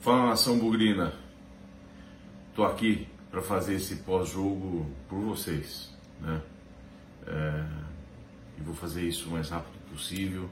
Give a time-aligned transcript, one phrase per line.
[0.00, 1.12] Fala nação bugrina,
[2.54, 6.40] tô aqui para fazer esse pós-jogo por vocês, né?
[7.26, 7.66] É,
[8.56, 10.48] e vou fazer isso o mais rápido possível,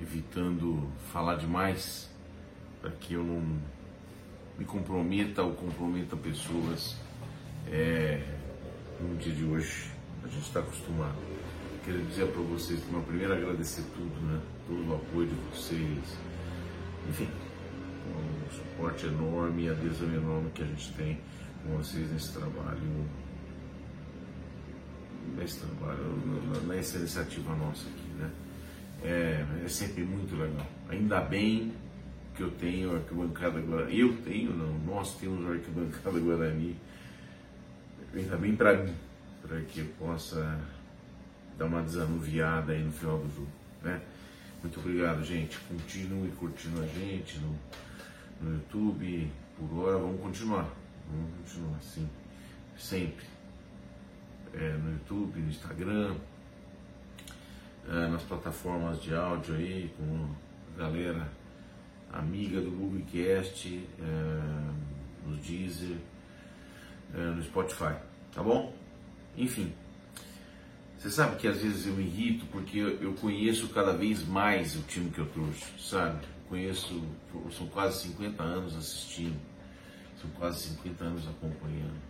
[0.00, 2.08] evitando falar demais,
[2.80, 3.42] para que eu não
[4.56, 6.96] me comprometa ou comprometa pessoas
[7.66, 8.22] é,
[9.00, 9.90] no dia de hoje.
[10.22, 11.18] A gente está acostumado.
[11.84, 14.40] Quero dizer para vocês, meu primeiro agradecer tudo, né?
[14.68, 16.16] Todo o apoio de vocês,
[17.08, 17.28] enfim
[18.46, 21.18] um suporte enorme e adesão enorme que a gente tem
[21.62, 23.06] com vocês nesse trabalho,
[25.36, 26.02] nesse trabalho,
[26.66, 28.30] nessa iniciativa nossa aqui, né?
[29.02, 30.66] É, é sempre muito legal.
[30.88, 31.72] Ainda bem
[32.34, 36.76] que eu tenho a arquibancada Guarani, eu tenho, não, nós temos a arquibancada Guarani,
[38.14, 38.94] ainda bem para mim,
[39.42, 40.60] para que eu possa
[41.58, 43.48] dar uma desanuviada aí no final do jogo,
[43.82, 44.00] né?
[44.62, 45.58] Muito obrigado, gente.
[45.60, 47.54] Continue curtindo a gente no,
[48.40, 50.68] no YouTube, por hora, vamos continuar.
[51.10, 52.08] Vamos continuar assim,
[52.76, 53.24] sempre.
[54.54, 56.16] É, no YouTube, no Instagram,
[57.88, 60.28] é, nas plataformas de áudio aí, com
[60.74, 61.30] a galera
[62.12, 65.96] amiga do Googlecast, é, no Deezer,
[67.14, 67.94] é, no Spotify,
[68.32, 68.74] tá bom?
[69.36, 69.72] Enfim,
[70.98, 74.82] você sabe que às vezes eu me irrito porque eu conheço cada vez mais o
[74.82, 76.26] time que eu trouxe, sabe?
[76.48, 77.02] Conheço,
[77.56, 79.38] são quase 50 anos assistindo,
[80.20, 82.00] são quase 50 anos acompanhando.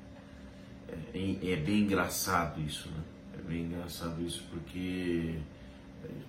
[0.88, 3.02] É, é bem engraçado isso, né?
[3.38, 5.38] É bem engraçado isso porque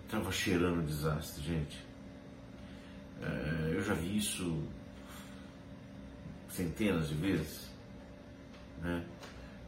[0.06, 1.86] estava cheirando desastre, gente.
[3.22, 4.64] É, eu já vi isso
[6.50, 7.70] centenas de vezes,
[8.82, 9.06] né?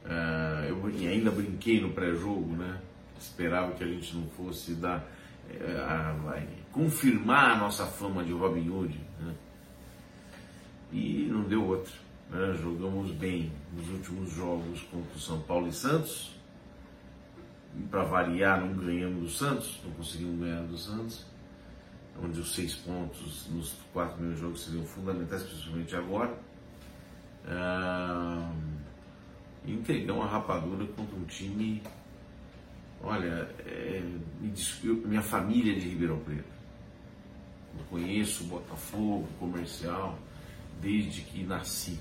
[0.06, 2.82] É, eu ainda brinquei no pré-jogo, né?
[3.20, 5.06] Esperava que a gente não fosse dar
[5.88, 9.00] a, vai confirmar a nossa fama de Robin Hood.
[9.20, 9.36] Né?
[10.92, 11.94] E não deu outra.
[12.30, 12.54] Né?
[12.62, 16.36] Jogamos bem nos últimos jogos contra o São Paulo e Santos.
[17.90, 21.26] Para variar, não ganhamos do Santos, não conseguimos ganhar do Santos.
[22.22, 26.38] Onde os seis pontos nos quatro primeiros jogos seriam fundamentais, principalmente agora.
[27.48, 28.52] Ah,
[29.66, 31.82] entregamos uma rapadura contra um time
[33.02, 34.02] Olha, é,
[35.06, 36.59] minha família é de Ribeirão Preto.
[37.80, 40.20] Eu conheço Botafogo, comercial,
[40.82, 42.00] desde que nasci.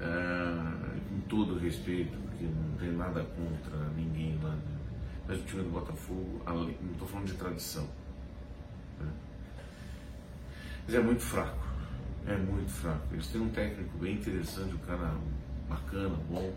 [0.00, 4.50] É, com todo respeito, porque não tem nada contra ninguém lá.
[4.50, 4.62] Né?
[5.28, 7.86] Mas o time do Botafogo, não estou falando de tradição.
[8.98, 9.10] Né?
[10.86, 11.66] Mas é muito fraco.
[12.26, 13.06] É muito fraco.
[13.12, 15.14] Eles têm um técnico bem interessante, um cara
[15.68, 16.52] bacana, bom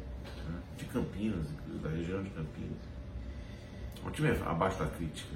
[0.47, 0.59] né?
[0.77, 1.47] de Campinas,
[1.81, 2.77] da região de Campinas.
[4.05, 5.35] O time é abaixo da crítica.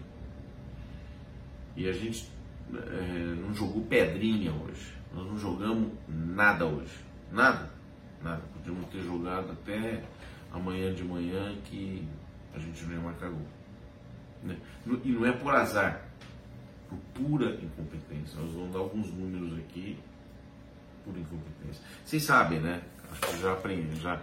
[1.80, 2.30] E a gente
[2.74, 4.94] é, não jogou pedrinha hoje.
[5.14, 6.94] Nós não jogamos nada hoje.
[7.32, 7.72] Nada.
[8.22, 8.42] Nada.
[8.54, 10.04] Podíamos ter jogado até
[10.52, 12.06] amanhã de manhã que
[12.54, 13.48] a gente não ia marcar gol.
[14.44, 14.58] Né?
[15.06, 16.04] E não é por azar,
[16.90, 18.38] por pura incompetência.
[18.42, 19.98] Nós vamos dar alguns números aqui
[21.06, 21.82] por incompetência.
[22.04, 22.84] Vocês sabem, né?
[23.10, 24.22] Acho que já aprendi, já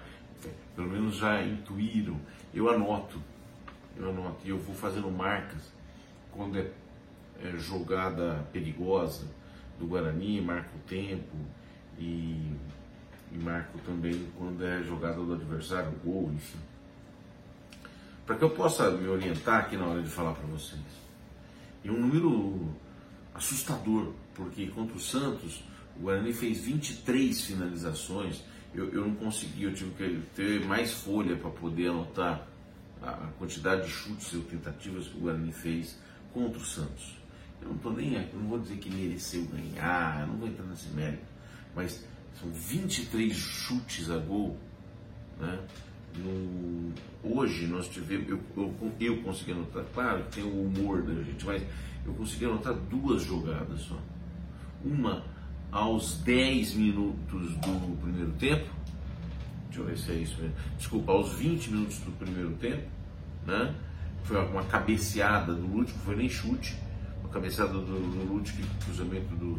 [0.74, 2.20] pelo menos já intuíram,
[2.52, 3.18] eu anoto,
[3.96, 5.72] eu anoto e eu vou fazendo marcas
[6.30, 6.70] quando é,
[7.42, 9.24] é jogada perigosa
[9.78, 11.36] do Guarani, marco o tempo
[11.98, 12.52] e,
[13.32, 16.58] e marco também quando é jogada do adversário, gol, enfim.
[18.24, 20.80] Para que eu possa me orientar aqui na hora de falar para vocês.
[21.84, 22.68] E um número
[23.34, 25.62] assustador, porque contra o Santos,
[25.96, 28.42] o Guarani fez 23 finalizações
[28.76, 32.46] eu, eu não consegui, eu tive que ter mais folha para poder anotar
[33.02, 35.98] a, quantidade de chutes ou tentativas que o Guarani fez
[36.32, 37.16] contra o Santos.
[37.60, 40.88] Eu não estou nem eu não vou dizer que mereceu ganhar, não vou entrar nesse
[40.90, 41.24] mérito,
[41.74, 42.04] mas
[42.40, 44.56] são 23 chutes a gol.
[45.40, 45.58] Né?
[46.18, 51.14] No, hoje nós tivemos, eu, eu, eu consegui anotar, claro que tem o humor da
[51.22, 51.62] gente, mas
[52.06, 53.98] eu consegui anotar duas jogadas só.
[54.84, 55.24] Uma
[55.70, 58.70] aos 10 minutos do primeiro tempo,
[59.66, 62.86] deixa eu ver se é isso mesmo, desculpa, aos 20 minutos do primeiro tempo,
[63.46, 63.74] né?
[64.24, 66.76] Foi uma cabeceada do não foi nem chute,
[67.26, 68.52] uma cabeceada do, do Lute,
[68.84, 69.58] cruzamento do,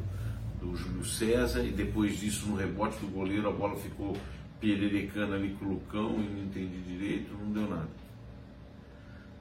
[0.60, 4.16] do Júlio César, e depois disso, no rebote do goleiro, a bola ficou
[4.60, 7.90] pererecando ali com o Lucão, e não entendi direito, não deu nada.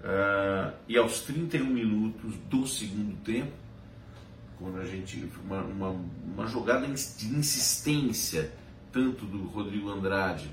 [0.00, 3.52] Uh, e aos 31 minutos do segundo tempo,
[4.58, 5.96] quando a gente uma, uma,
[6.34, 8.52] uma jogada de insistência
[8.92, 10.50] tanto do Rodrigo Andrade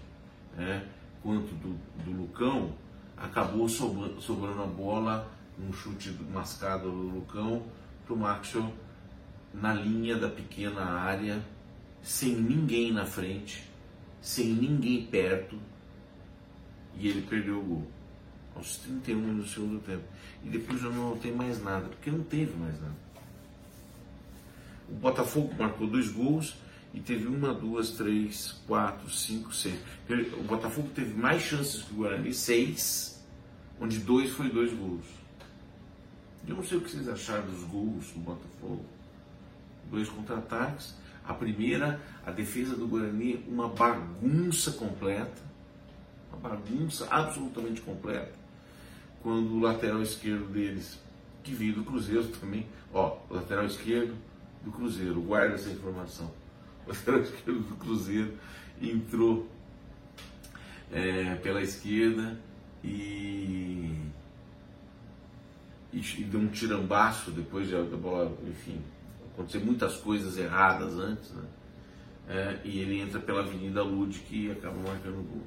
[0.58, 0.86] né,
[1.22, 2.74] quanto do, do Lucão
[3.16, 7.64] acabou sobrando, sobrando a bola um chute mascado do Lucão
[8.06, 8.74] para o Maxwell
[9.54, 11.44] na linha da pequena área,
[12.02, 13.64] sem ninguém na frente,
[14.22, 15.58] sem ninguém perto,
[16.98, 17.88] e ele perdeu o gol.
[18.56, 20.04] Aos 31 do segundo tempo.
[20.44, 22.96] E depois eu não notei mais nada, porque não teve mais nada.
[24.90, 26.56] O Botafogo marcou dois gols
[26.94, 29.80] e teve uma, duas, três, quatro, cinco, seis.
[30.38, 33.24] O Botafogo teve mais chances que o Guarani, seis,
[33.80, 35.23] onde dois foi dois gols.
[36.48, 38.86] Eu não sei o que vocês acharam dos gols do Botafogo.
[39.90, 40.96] Dois contra-ataques.
[41.26, 45.42] A primeira, a defesa do Guarani, uma bagunça completa.
[46.32, 48.34] Uma bagunça absolutamente completa.
[49.22, 51.00] Quando o lateral esquerdo deles,
[51.44, 54.14] que veio do Cruzeiro também, ó, lateral esquerdo
[54.64, 56.30] do Cruzeiro, guarda essa informação.
[56.86, 58.38] O lateral esquerdo do Cruzeiro
[58.82, 59.48] entrou
[60.92, 62.38] é, pela esquerda
[62.84, 63.96] e
[65.94, 68.82] e, deu um tirambaço depois da bola, enfim,
[69.34, 71.44] aconteceu muitas coisas erradas antes, né?
[72.28, 75.44] É, e ele entra pela Avenida Ludwig e acaba marcando o gol.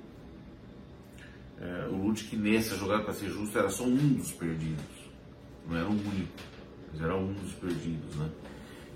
[1.58, 4.84] É, o Ludwig nessa jogada, para ser justo, era só um dos perdidos,
[5.66, 6.32] não era o único,
[6.92, 8.30] mas era um dos perdidos, né?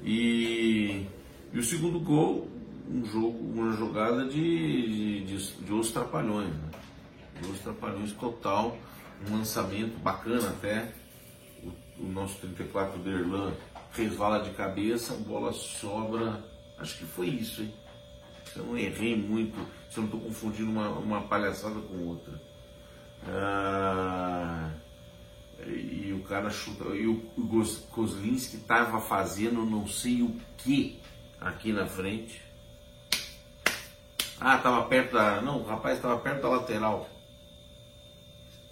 [0.04, 1.06] E,
[1.52, 2.48] e o segundo gol,
[2.88, 6.70] um jogo, uma jogada de, de, de, de os trapalhões, né?
[7.40, 8.76] De os trapalhões total,
[9.28, 10.92] um lançamento bacana até,
[12.00, 13.52] o nosso 34 Derlan
[13.92, 16.42] resvala de cabeça, a bola sobra.
[16.78, 17.74] Acho que foi isso, hein?
[18.46, 19.56] Se eu não errei muito,
[19.90, 22.40] se eu não estou confundindo uma, uma palhaçada com outra.
[23.28, 24.70] Ah,
[25.66, 26.84] e o cara chuta.
[26.96, 27.20] E o
[27.90, 31.00] Kozlinski estava fazendo não sei o que
[31.40, 32.42] aqui na frente.
[34.40, 35.42] Ah, estava perto da.
[35.42, 37.08] Não, o rapaz estava perto da lateral.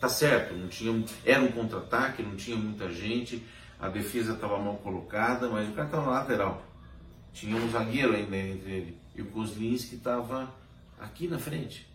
[0.00, 3.44] Tá certo, não tinha, era um contra-ataque, não tinha muita gente,
[3.80, 6.62] a defesa estava mal colocada, mas o cara estava na lateral.
[7.32, 8.98] Tinha um zagueiro ainda entre ele.
[9.14, 10.52] E o Kozlinski estava
[10.98, 11.86] aqui na frente.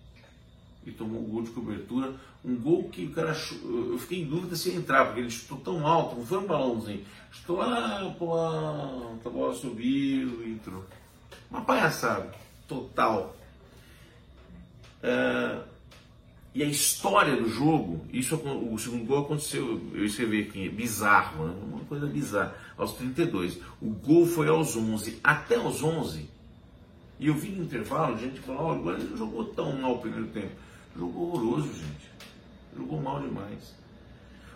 [0.85, 2.13] E tomou um gol de cobertura.
[2.43, 3.29] Um gol que o cara.
[3.63, 6.45] Eu fiquei em dúvida se ia entrar, porque ele chutou tão alto, não foi um
[6.45, 7.05] balãozinho.
[7.31, 10.85] Chutou lá pro alto, a bola subiu entrou.
[11.49, 12.33] Uma palhaçada
[12.67, 13.35] total.
[15.01, 15.61] É,
[16.55, 21.55] e a história do jogo, isso o segundo gol aconteceu, eu escrevi aqui, bizarro, né?
[21.63, 23.59] uma coisa bizarra, aos 32.
[23.81, 26.29] O gol foi aos 11, até aos 11.
[27.19, 29.99] E eu vi no intervalo, gente falou, olha, o Guarani não jogou tão mal o
[29.99, 30.51] primeiro tempo.
[30.95, 32.11] Jogou horroroso, gente.
[32.77, 33.75] Jogou mal demais.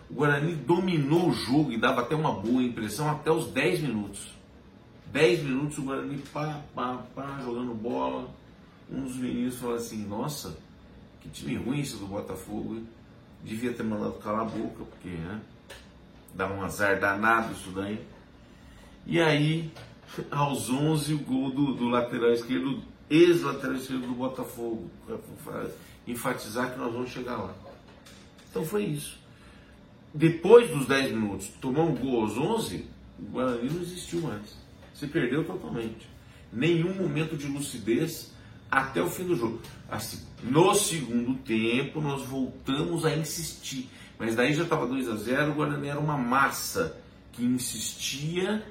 [0.08, 4.38] O Guarani dominou o jogo e dava até uma boa impressão até os 10 minutos.
[5.12, 8.28] 10 minutos o Guarani pá, pá, pá, jogando bola.
[8.88, 10.56] Um dos meninos falou assim, nossa,
[11.28, 12.82] que time ruim isso do Botafogo?
[13.44, 15.40] Devia ter mandado calar a boca, porque né?
[16.34, 18.00] dá um azar danado isso daí.
[19.06, 19.70] E aí,
[20.30, 24.90] aos 11, o gol do, do lateral esquerdo, ex-lateral esquerdo do Botafogo,
[25.44, 25.66] para
[26.06, 27.54] enfatizar que nós vamos chegar lá.
[28.50, 29.18] Então foi isso.
[30.12, 32.86] Depois dos 10 minutos, tomar um gol aos 11,
[33.18, 34.56] o Guarani não existiu mais.
[34.94, 36.08] Se perdeu totalmente.
[36.52, 38.32] Nenhum momento de lucidez
[38.70, 39.60] até o fim do jogo.
[39.90, 43.88] Assim, no segundo tempo, nós voltamos a insistir.
[44.18, 46.96] Mas daí já estava 2 a 0 o Guarani era uma massa
[47.32, 48.64] que insistia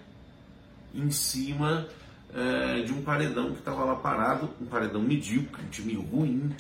[0.93, 1.87] em cima
[2.33, 6.55] é, de um paredão que estava lá parado, um paredão medíocre, um time ruim,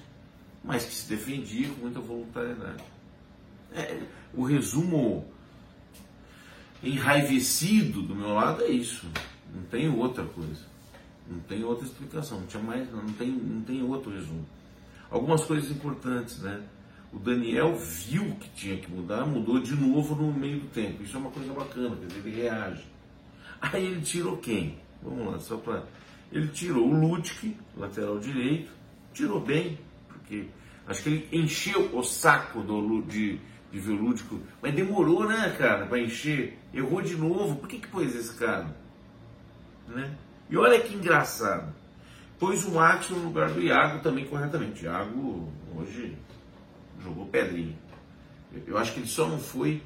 [0.63, 2.83] mas que se defendia com muita voluntariedade.
[3.73, 3.99] É,
[4.33, 5.25] o resumo
[6.81, 9.07] enraivecido do meu lado é isso,
[9.53, 10.76] não tem outra coisa.
[11.29, 14.45] Não tem outra explicação, não tinha mais, não tem, não tem outro resumo.
[15.09, 16.63] Algumas coisas importantes, né?
[17.11, 21.03] O Daniel viu que tinha que mudar, mudou de novo no meio do tempo.
[21.03, 22.85] Isso é uma coisa bacana, quer dizer, ele reage.
[23.61, 24.77] Aí ele tirou quem?
[25.01, 25.83] Vamos lá, só para.
[26.31, 28.71] Ele tirou o Ludwig, lateral direito,
[29.13, 30.47] tirou bem, porque
[30.85, 33.39] acho que ele encheu o saco do, de,
[33.71, 36.57] de ver o Ludwig, mas demorou, né, cara, para encher.
[36.73, 37.55] Errou de novo.
[37.55, 38.75] Por que, que pôs esse cara?
[39.87, 40.13] Né?
[40.49, 41.73] E olha que engraçado.
[42.39, 44.85] Pôs o Max no lugar do Iago também corretamente.
[44.85, 46.15] Iago hoje
[47.03, 47.75] jogou pedrinha.
[48.65, 49.81] Eu acho que ele só não foi.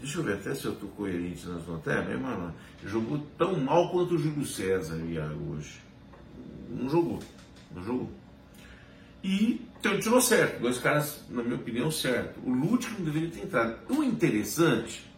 [0.00, 1.94] Deixa eu ver até se eu estou coerente nas notas.
[1.94, 2.54] É, não.
[2.84, 5.80] Jogou tão mal quanto o Júlio César, o Iago, hoje.
[6.70, 7.20] Não jogou.
[7.74, 8.10] Não jogou.
[9.22, 10.60] E então, tirou certo.
[10.60, 12.40] Dois caras, na minha opinião, certo.
[12.44, 13.76] O Lúdico não deveria ter entrado.
[13.88, 15.11] O interessante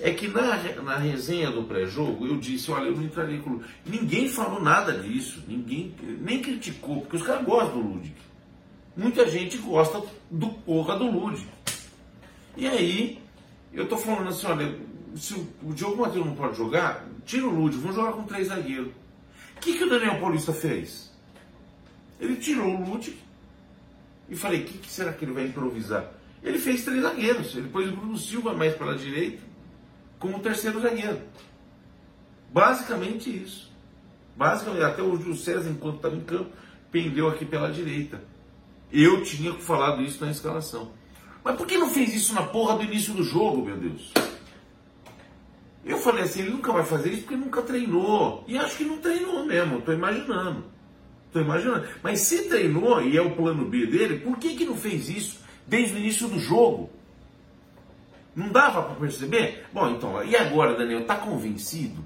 [0.00, 3.52] é que na, na resenha do pré-jogo eu disse, olha, eu não entraria com o
[3.54, 3.74] Ludwig.
[3.86, 8.14] Ninguém falou nada disso, ninguém nem criticou, porque os caras gostam do Ludwig.
[8.96, 11.46] Muita gente gosta do porra do Ludwig.
[12.56, 13.18] E aí,
[13.72, 14.78] eu tô falando assim, olha,
[15.16, 18.92] se o, Diogo Matheus não pode jogar, tira o Lúdio, vamos jogar com três zagueiros.
[19.56, 21.12] O que, que o Daniel Paulista fez?
[22.20, 23.14] Ele tirou o Lúdio
[24.28, 26.12] e falei, o que, que será que ele vai improvisar?
[26.42, 29.42] Ele fez três zagueiros, ele pôs o Bruno Silva mais pela direita,
[30.24, 31.20] como terceiro zagueiro.
[32.50, 33.70] Basicamente isso.
[34.34, 36.50] Basicamente, até o Júlio César, enquanto estava em campo,
[36.90, 38.24] pendeu aqui pela direita.
[38.90, 40.92] Eu tinha falado isso na escalação.
[41.44, 44.14] Mas por que não fez isso na porra do início do jogo, meu Deus?
[45.84, 48.44] Eu falei assim, ele nunca vai fazer isso porque nunca treinou.
[48.48, 50.64] E acho que não treinou mesmo, estou imaginando.
[51.26, 51.86] Estou imaginando.
[52.02, 55.44] Mas se treinou e é o plano B dele, por que, que não fez isso
[55.66, 56.88] desde o início do jogo?
[58.34, 59.66] Não dava para perceber?
[59.72, 62.04] Bom, então, e agora, Daniel, está convencido?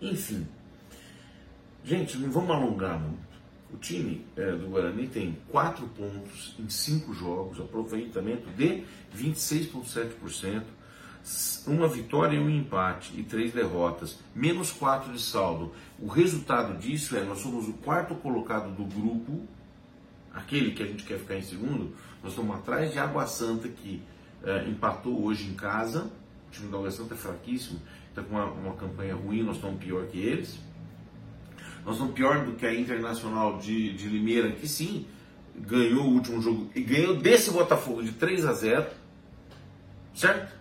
[0.00, 0.46] Enfim.
[1.84, 3.30] Gente, não vamos alongar muito.
[3.72, 8.82] O time é, do Guarani tem 4 pontos em 5 jogos, aproveitamento de
[9.16, 10.62] 26,7%,
[11.66, 15.72] uma vitória e um empate e três derrotas, menos 4 de saldo.
[15.98, 19.46] O resultado disso é nós somos o quarto colocado do grupo,
[20.34, 24.02] aquele que a gente quer ficar em segundo, nós estamos atrás de Água Santa que
[24.44, 26.10] é, empatou hoje em casa.
[26.48, 29.82] O time da Água Santa é fraquíssimo, está com uma, uma campanha ruim, nós estamos
[29.82, 30.58] pior que eles.
[31.84, 35.06] Nós estamos pior do que a Internacional de, de Limeira, que sim,
[35.56, 38.86] ganhou o último jogo e ganhou desse Botafogo de 3 a 0,
[40.14, 40.52] certo?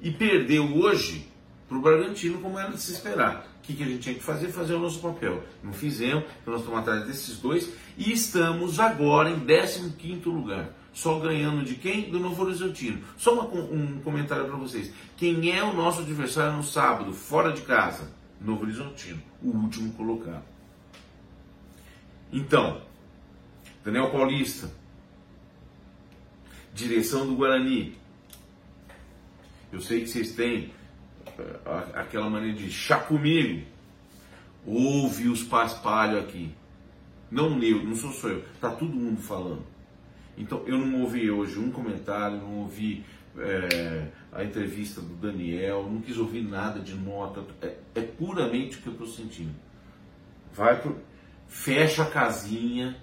[0.00, 1.28] E perdeu hoje
[1.68, 3.46] para o Bragantino, como era de se esperar.
[3.66, 4.48] Que, que a gente tinha que fazer?
[4.48, 5.42] Fazer o nosso papel.
[5.62, 7.68] Não fizemos, então nós estamos atrás desses dois
[7.98, 10.70] e estamos agora em 15 lugar.
[10.94, 12.08] Só ganhando de quem?
[12.08, 13.02] Do Novo Horizontino.
[13.18, 14.92] Só uma, um comentário para vocês.
[15.16, 18.10] Quem é o nosso adversário no sábado, fora de casa?
[18.40, 20.44] Novo Horizontino, o último colocado.
[22.32, 22.80] Então,
[23.84, 24.70] Daniel Paulista,
[26.72, 27.96] direção do Guarani.
[29.72, 30.72] Eu sei que vocês têm
[31.94, 33.66] aquela maneira de chá comigo.
[34.66, 36.52] Ouve os paspalhos aqui.
[37.30, 38.44] Não eu, não sou só eu.
[38.60, 39.64] Tá todo mundo falando.
[40.36, 43.04] Então eu não ouvi hoje um comentário, não ouvi
[43.38, 47.44] é, a entrevista do Daniel, não quis ouvir nada de nota.
[47.62, 49.54] É, é puramente o que eu estou sentindo.
[50.52, 50.98] Vai pro,
[51.46, 52.96] fecha a casinha,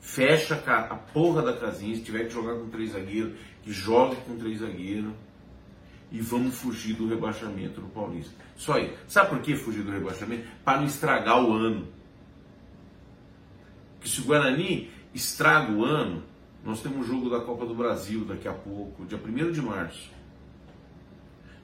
[0.00, 1.96] fecha a, a porra da casinha.
[1.96, 5.12] Se tiver que jogar com três zagueiros, que jogue com três zagueiros.
[6.10, 8.32] E vamos fugir do rebaixamento do Paulista.
[8.56, 8.96] Só aí.
[9.06, 10.46] Sabe por que fugir do rebaixamento?
[10.64, 11.86] Para não estragar o ano.
[13.94, 16.22] Porque se o Guarani estraga o ano,
[16.64, 20.10] nós temos o jogo da Copa do Brasil daqui a pouco, dia 1 de março.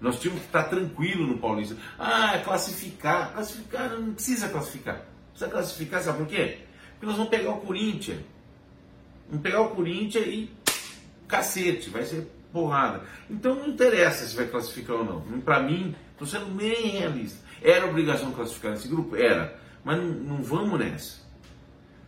[0.00, 1.76] Nós tínhamos que estar tranquilo no Paulista.
[1.98, 3.32] Ah, é classificar.
[3.32, 5.06] Classificar, não precisa classificar.
[5.30, 6.58] Precisa classificar, sabe por quê?
[6.92, 8.20] Porque nós vamos pegar o Corinthians.
[9.28, 10.50] Vamos pegar o Corinthians e
[11.26, 13.02] cacete, vai ser porrada.
[13.28, 15.40] Então não interessa se vai classificar ou não.
[15.40, 17.44] Para mim, estou sendo bem realista.
[17.60, 19.16] Era obrigação classificar nesse grupo?
[19.16, 19.58] Era.
[19.84, 21.24] Mas não, não vamos nessa.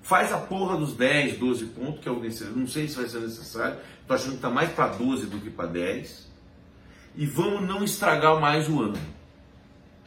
[0.00, 2.57] Faz a porra dos 10, 12 pontos, que é o necessário.
[2.57, 3.76] Não sei se vai ser necessário.
[4.00, 6.31] Estou achando que está mais para 12 do que para 10.
[7.17, 8.99] E vamos não estragar mais o ano.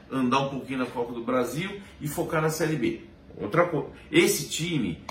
[0.09, 3.01] Andar um pouquinho na Copa do Brasil e focar na Série B.
[3.35, 3.89] Outra coisa.
[4.09, 5.03] Esse time.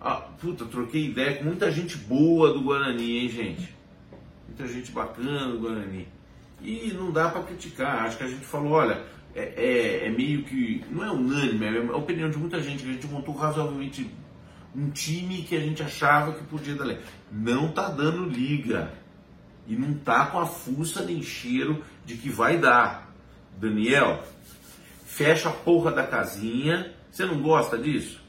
[0.00, 3.79] Ah, puta, troquei ideia com muita gente boa do Guarani, hein, gente?
[4.60, 6.06] Muita gente bacana Guarani.
[6.60, 8.04] E não dá para criticar.
[8.04, 9.02] Acho que a gente falou, olha,
[9.34, 10.84] é, é, é, meio que.
[10.90, 14.10] Não é unânime, é a opinião de muita gente, que a gente montou razoavelmente
[14.76, 16.94] um time que a gente achava que podia dar.
[17.32, 18.92] Não tá dando liga.
[19.66, 23.10] E não tá com a fuça nem cheiro de que vai dar.
[23.58, 24.22] Daniel,
[25.06, 26.92] fecha a porra da casinha.
[27.10, 28.19] Você não gosta disso?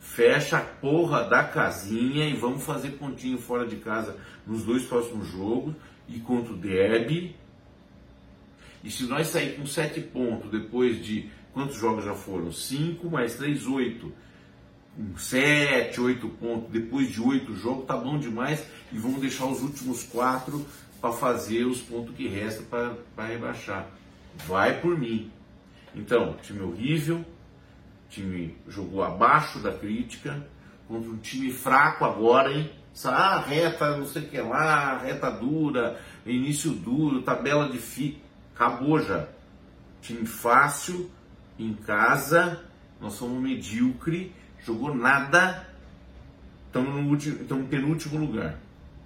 [0.00, 4.16] Fecha a porra da casinha e vamos fazer pontinho fora de casa
[4.46, 5.74] nos dois próximos jogos
[6.08, 7.36] e contra o Derby.
[8.82, 12.50] E se nós sair com sete pontos depois de quantos jogos já foram?
[12.50, 14.12] Cinco mais três, oito
[15.16, 18.64] 7, 8 pontos, depois de 8 jogos, tá bom demais.
[18.92, 20.64] E vamos deixar os últimos 4
[21.00, 23.88] para fazer os pontos que restam para rebaixar.
[24.46, 25.30] Vai por mim.
[25.94, 27.24] Então, time horrível,
[28.10, 30.46] time jogou abaixo da crítica,
[30.86, 32.70] contra um time fraco agora, hein?
[33.04, 38.18] Ah, reta, não sei o que lá, reta dura, início duro, tabela difícil.
[38.54, 39.26] Acabou já.
[40.02, 41.10] Time fácil,
[41.58, 42.62] em casa,
[43.00, 44.32] nós somos medíocre
[44.64, 45.66] jogou nada,
[46.66, 48.58] estamos no, último, estamos no penúltimo lugar.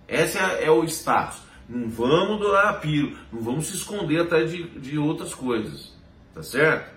[0.08, 1.42] Esse é, é, o status.
[1.68, 5.94] Não vamos doar a piro, não vamos se esconder atrás de, de outras coisas.
[6.34, 6.93] Tá certo?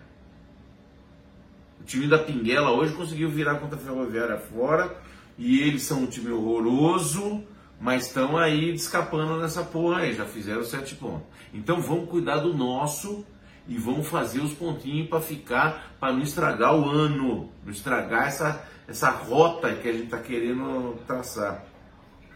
[1.88, 4.94] Time da Pinguela hoje conseguiu virar contra a Ferroviária fora
[5.38, 7.42] e eles são um time horroroso,
[7.80, 11.26] mas estão aí descapando nessa porra aí, já fizeram sete pontos.
[11.54, 13.26] Então vamos cuidar do nosso
[13.70, 18.62] e vamos fazer os pontinhos para ficar, para não estragar o ano, não estragar essa,
[18.86, 21.64] essa rota que a gente está querendo traçar.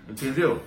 [0.08, 0.64] Entendeu?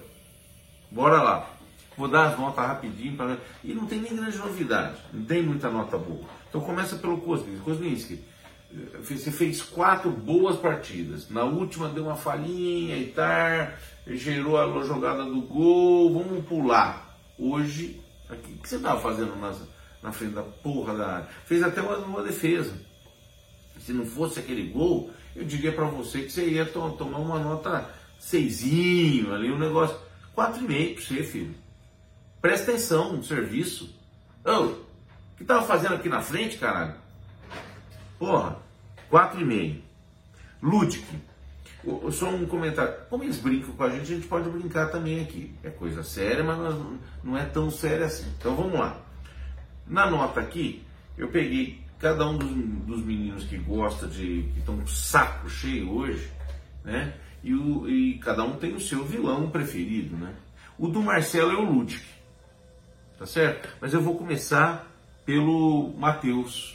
[0.90, 1.50] Bora lá.
[1.96, 3.16] Vou dar as notas rapidinho
[3.62, 6.24] e não tem nem grande novidade, não tem muita nota boa.
[6.50, 7.64] Então começa pelo Kozminski.
[7.64, 8.33] Kozminski,
[9.00, 11.28] você fez quatro boas partidas.
[11.30, 13.68] Na última deu uma falhinha e tal,
[14.06, 16.12] gerou a jogada do gol.
[16.12, 17.18] Vamos pular.
[17.38, 19.54] Hoje, o que você estava fazendo na,
[20.02, 21.28] na frente da porra da área?
[21.46, 22.74] Fez até uma boa defesa.
[23.78, 27.38] Se não fosse aquele gol, eu diria para você que você ia to tomar uma
[27.38, 29.96] nota seisinho ali, um negócio.
[30.34, 31.54] Quatro e meio para você, filho.
[32.40, 33.94] Presta atenção no serviço.
[34.44, 34.84] Ô, o
[35.36, 36.94] que tava fazendo aqui na frente, caralho?
[38.18, 38.63] Porra,
[39.14, 39.76] 4,5.
[40.60, 41.04] Ludic.
[42.10, 42.94] Só um comentário.
[43.08, 45.54] Como eles brincam com a gente, a gente pode brincar também aqui.
[45.62, 46.58] É coisa séria, mas
[47.22, 48.26] não é tão séria assim.
[48.36, 49.00] Então vamos lá.
[49.86, 50.82] Na nota aqui,
[51.16, 52.50] eu peguei cada um dos,
[52.86, 54.48] dos meninos que gosta de.
[54.52, 56.28] que estão com saco cheio hoje,
[56.82, 57.14] né?
[57.42, 60.34] E, o, e, cada um tem o seu vilão preferido, né?
[60.78, 62.04] O do Marcelo é o Ludic,
[63.18, 63.68] tá certo?
[63.80, 64.90] Mas eu vou começar
[65.26, 66.73] pelo Matheus.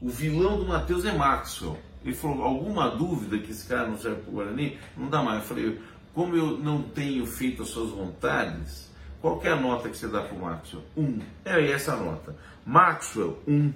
[0.00, 1.78] O vilão do Matheus é Maxwell.
[2.04, 4.78] Ele falou, alguma dúvida que esse cara não serve para o Guarani?
[4.96, 5.40] Não dá mais.
[5.40, 5.80] Eu falei,
[6.14, 8.90] como eu não tenho feito as suas vontades,
[9.20, 10.84] qual é a nota que você dá para o Maxwell?
[10.96, 11.18] Um.
[11.44, 12.34] É essa nota.
[12.64, 13.72] Maxwell, um.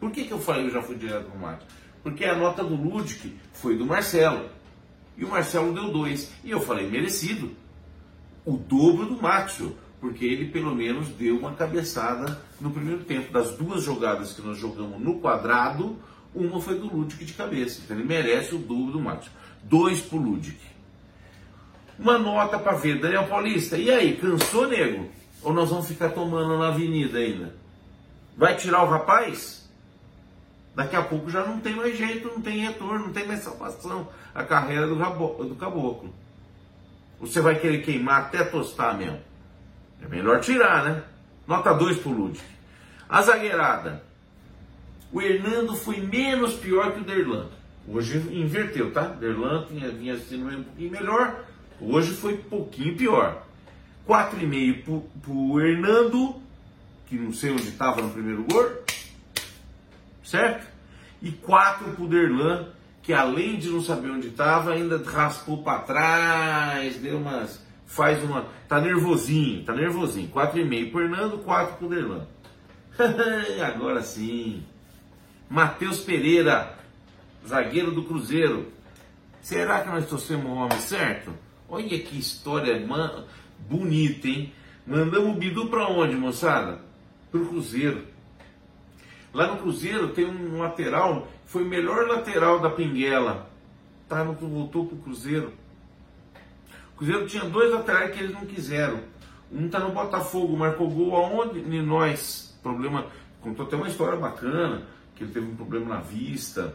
[0.00, 1.68] Por que, que eu falei eu já fui direto para o Maxwell?
[2.02, 4.48] Porque a nota do Ludic foi do Marcelo.
[5.16, 6.32] E o Marcelo deu dois.
[6.42, 7.52] E eu falei, merecido.
[8.44, 9.74] O dobro do Maxwell
[10.04, 13.32] porque ele pelo menos deu uma cabeçada no primeiro tempo.
[13.32, 15.96] Das duas jogadas que nós jogamos no quadrado,
[16.34, 17.80] uma foi do Ludic de cabeça.
[17.82, 19.30] Então ele merece o dobro do Matos.
[19.62, 20.60] Dois pro Ludic.
[21.98, 23.78] Uma nota para ver, Daniel Paulista.
[23.78, 25.08] E aí, cansou, nego?
[25.42, 27.56] Ou nós vamos ficar tomando na avenida ainda?
[28.36, 29.66] Vai tirar o rapaz?
[30.74, 34.06] Daqui a pouco já não tem mais jeito, não tem retorno, não tem mais salvação
[34.34, 36.12] a carreira do, do caboclo.
[37.18, 39.32] Você vai querer queimar até tostar mesmo.
[40.02, 41.02] É melhor tirar, né?
[41.46, 42.44] Nota 2 pro Ludic.
[43.08, 44.02] A zagueirada.
[45.12, 47.48] O Hernando foi menos pior que o Derlan.
[47.86, 49.02] Hoje inverteu, tá?
[49.02, 51.44] Derlan tinha, vinha sendo um pouquinho melhor.
[51.80, 53.44] Hoje foi um pouquinho pior.
[54.08, 56.36] 4,5 pro, pro Hernando,
[57.06, 58.84] que não sei onde estava no primeiro gol.
[60.22, 60.66] Certo?
[61.22, 62.68] E 4 pro Derlan,
[63.02, 68.46] que além de não saber onde estava, ainda raspou para trás, deu umas faz uma.
[68.68, 70.28] Tá nervosinho, tá nervosinho.
[70.28, 72.26] 4,5 pro Hernando, 4 pro Derlan.
[73.64, 74.62] Agora sim.
[75.48, 76.76] Matheus Pereira,
[77.46, 78.72] zagueiro do Cruzeiro.
[79.42, 81.32] Será que nós torcemos o homem certo?
[81.68, 83.24] Olha que história man...
[83.68, 84.52] bonita, hein?
[84.86, 86.80] Mandamos o Bidu para onde, moçada?
[87.30, 88.06] Pro Cruzeiro.
[89.32, 93.50] Lá no Cruzeiro tem um lateral, foi o melhor lateral da Pinguela.
[94.08, 95.52] Tá, voltou pro Cruzeiro.
[96.96, 99.00] Cruzeiro tinha dois laterais que eles não quiseram.
[99.50, 101.60] Um está no Botafogo, marcou gol aonde?
[101.60, 102.58] Em nós.
[102.62, 103.06] Problema.
[103.40, 104.82] Contou até uma história bacana,
[105.14, 106.74] que ele teve um problema na vista.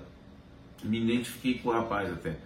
[0.83, 2.37] Me identifiquei com o rapaz até.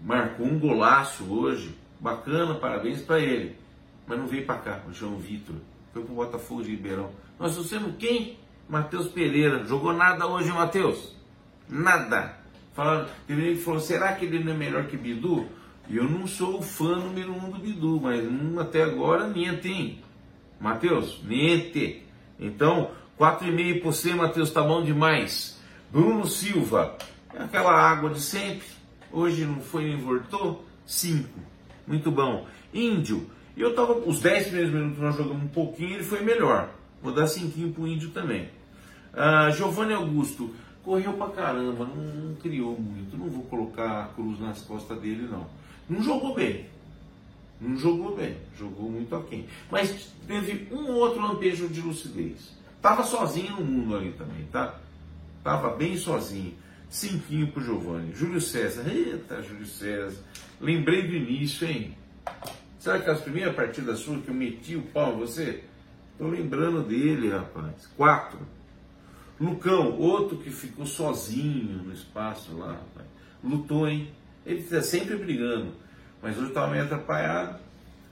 [0.00, 1.74] Marcou um golaço hoje.
[1.98, 3.56] Bacana, parabéns para ele.
[4.06, 5.56] Mas não veio para cá, o João Vitor.
[5.92, 7.10] Foi pro Botafogo de Ribeirão.
[7.38, 8.38] Nós trouxemos quem?
[8.68, 9.64] Matheus Pereira.
[9.64, 11.16] Jogou nada hoje, Matheus?
[11.68, 12.36] Nada.
[12.74, 15.46] Falaram, teve gente que falou, será que ele não é melhor que Bidu?
[15.92, 19.98] Eu não sou o fã número um do Bidu, mas hum, até agora mente,
[20.60, 22.04] Matheus, mente.
[22.38, 25.60] Então, 4,5 por você, Matheus, tá bom demais.
[25.90, 26.96] Bruno Silva,
[27.34, 28.66] é aquela água de sempre.
[29.10, 30.64] Hoje não foi nem voltou?
[30.86, 31.28] 5.
[31.88, 32.46] Muito bom.
[32.72, 33.94] Índio, eu tava.
[33.94, 36.70] Os 10 primeiros minutos nós jogamos um pouquinho, ele foi melhor.
[37.02, 38.48] Vou dar 5 pro Índio também.
[39.12, 43.16] Uh, Giovanni Augusto, correu pra caramba, não, não criou muito.
[43.16, 45.46] Não vou colocar a cruz nas costas dele, não.
[45.90, 46.66] Não jogou bem.
[47.60, 48.36] Não jogou bem.
[48.56, 49.46] Jogou muito aquém.
[49.68, 52.56] Mas teve um outro lampejo de lucidez.
[52.80, 54.78] Tava sozinho no mundo ali também, tá?
[55.42, 56.54] Tava bem sozinho.
[56.88, 58.14] Cinquinho pro Giovanni.
[58.14, 58.88] Júlio César.
[58.88, 60.22] Eita, Júlio César.
[60.60, 61.96] Lembrei do início, hein?
[62.78, 65.64] Sabe aquelas primeiras partidas suas que eu meti o pau em você?
[66.16, 67.88] Tô lembrando dele, rapaz.
[67.96, 68.38] Quatro.
[69.40, 73.06] Lucão, outro que ficou sozinho no espaço lá, rapaz.
[73.42, 74.12] Lutou, hein?
[74.44, 75.72] Ele está sempre brigando.
[76.22, 77.58] Mas hoje estava meio atrapalhado.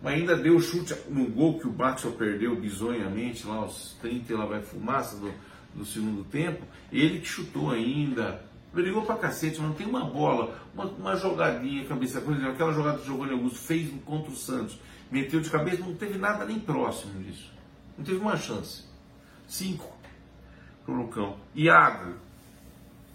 [0.03, 4.47] Mas ainda deu chute no gol que o Baxter perdeu bizonhamente, lá aos 30 lá
[4.47, 5.33] vai fumaça do,
[5.75, 6.65] do segundo tempo.
[6.93, 8.41] Ele que chutou ainda,
[8.73, 12.99] Brigou pra cacete, mas não tem uma bola, uma, uma jogadinha, cabeça, exemplo, aquela jogada
[12.99, 14.79] que o Giovanni Augusto fez contra o Santos,
[15.11, 17.51] meteu de cabeça, não teve nada nem próximo disso.
[17.97, 18.85] Não teve uma chance.
[19.49, 19.91] Cinco
[20.85, 21.39] pro Lucão.
[21.55, 22.15] Iago,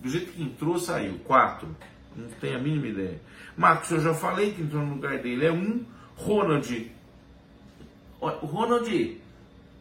[0.02, 1.19] do jeito que entrou, saiu.
[1.19, 1.73] Quatro.
[2.15, 3.21] Não tenho a mínima ideia.
[3.58, 5.45] Marcos, eu já falei que entrou no lugar dele.
[5.45, 5.84] É um.
[6.15, 6.91] Ronald.
[8.21, 9.21] Ronald,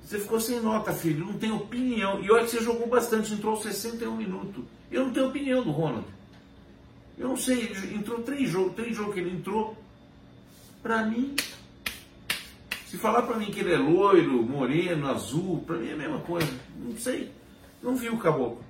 [0.03, 1.27] você ficou sem nota, filho.
[1.27, 2.23] Não tem opinião.
[2.23, 4.64] E olha que você jogou bastante, entrou 61 minutos.
[4.90, 6.07] Eu não tenho opinião do Ronald.
[7.16, 9.77] Eu não sei, entrou três jogos, três jogos que ele entrou.
[10.83, 11.37] Pra mim,
[12.87, 16.18] se falar pra mim que ele é loiro, moreno, azul, pra mim é a mesma
[16.21, 16.53] coisa.
[16.77, 17.31] Não sei.
[17.83, 18.64] Não vi o caboclo.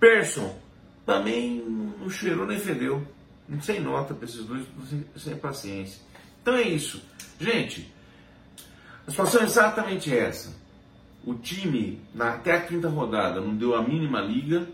[0.00, 0.54] Person,
[1.04, 1.62] também
[1.98, 3.06] não cheirou nem fedeu.
[3.60, 4.66] Sei nota para esses dois,
[5.16, 6.00] sem paciência.
[6.40, 7.02] Então é isso.
[7.38, 7.92] Gente,
[9.06, 10.54] a situação é exatamente essa.
[11.24, 14.66] O time, na, até a quinta rodada, não deu a mínima liga,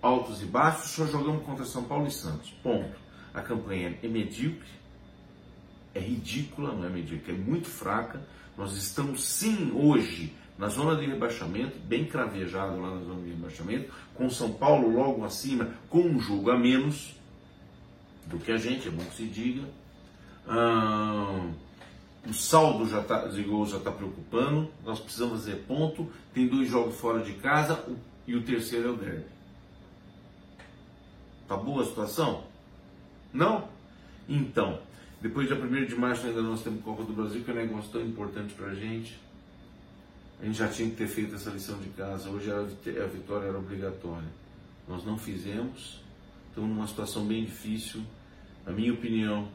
[0.00, 2.50] altos e baixos, só jogamos contra São Paulo e Santos.
[2.62, 2.94] Ponto.
[3.34, 4.68] A campanha é medíocre,
[5.94, 8.20] é ridícula, não é medíocre, é muito fraca.
[8.56, 13.90] Nós estamos sim hoje na zona de rebaixamento, bem cravejado lá na zona de rebaixamento,
[14.14, 17.14] com São Paulo logo acima, com um jogo a menos
[18.26, 19.66] do que a gente, é bom que se diga.
[20.46, 21.48] Ah,
[22.28, 26.68] o saldo já tá, de gols já está preocupando, nós precisamos fazer ponto, tem dois
[26.68, 27.82] jogos fora de casa
[28.26, 29.24] e o terceiro é o derby.
[31.48, 32.44] Tá boa a situação?
[33.32, 33.66] Não?
[34.28, 34.78] Então,
[35.22, 37.90] depois dia 1 de março ainda nós temos Copa do Brasil, que é um negócio
[37.90, 39.29] tão importante para a gente
[40.40, 42.30] a gente já tinha que ter feito essa lição de casa.
[42.30, 44.28] Hoje a vitória era obrigatória.
[44.88, 46.00] Nós não fizemos.
[46.48, 48.02] Estamos numa situação bem difícil.
[48.64, 49.48] Na minha opinião,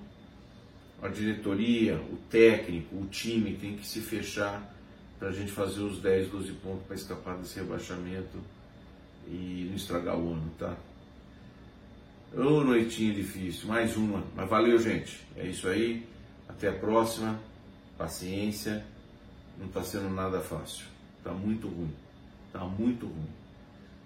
[1.01, 4.73] a diretoria, o técnico, o time tem que se fechar
[5.17, 8.37] para a gente fazer os 10, 12 pontos para escapar desse rebaixamento
[9.27, 10.77] e não estragar o ano, tá?
[12.35, 14.23] Ô noitinha difícil, mais uma.
[14.35, 15.19] Mas valeu, gente.
[15.35, 16.07] É isso aí.
[16.47, 17.39] Até a próxima.
[17.97, 18.85] Paciência
[19.57, 20.85] não está sendo nada fácil.
[21.17, 21.93] Está muito ruim.
[22.47, 23.29] Está muito ruim.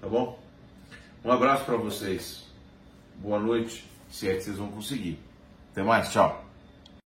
[0.01, 0.39] Tá bom?
[1.23, 2.45] Um abraço para vocês.
[3.15, 5.19] Boa noite, se é que vocês vão conseguir.
[5.71, 6.48] Até mais, tchau.